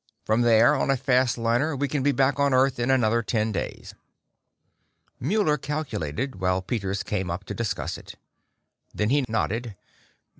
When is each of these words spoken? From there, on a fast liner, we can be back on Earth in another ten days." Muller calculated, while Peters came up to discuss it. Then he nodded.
From 0.25 0.41
there, 0.41 0.73
on 0.73 0.89
a 0.89 0.97
fast 0.97 1.37
liner, 1.37 1.75
we 1.75 1.87
can 1.87 2.01
be 2.01 2.11
back 2.11 2.39
on 2.39 2.55
Earth 2.55 2.79
in 2.79 2.89
another 2.89 3.21
ten 3.21 3.51
days." 3.51 3.93
Muller 5.19 5.59
calculated, 5.59 6.37
while 6.39 6.63
Peters 6.63 7.03
came 7.03 7.29
up 7.29 7.43
to 7.43 7.53
discuss 7.53 7.99
it. 7.99 8.15
Then 8.95 9.11
he 9.11 9.23
nodded. 9.29 9.75